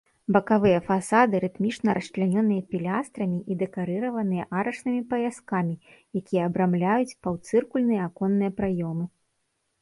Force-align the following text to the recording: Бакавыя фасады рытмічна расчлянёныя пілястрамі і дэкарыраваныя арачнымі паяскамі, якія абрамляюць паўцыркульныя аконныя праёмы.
Бакавыя 0.35 0.77
фасады 0.85 1.41
рытмічна 1.43 1.89
расчлянёныя 1.97 2.63
пілястрамі 2.71 3.37
і 3.53 3.57
дэкарыраваныя 3.59 4.47
арачнымі 4.63 5.01
паяскамі, 5.13 5.75
якія 6.21 6.49
абрамляюць 6.51 7.17
паўцыркульныя 7.27 8.01
аконныя 8.09 8.51
праёмы. 8.63 9.05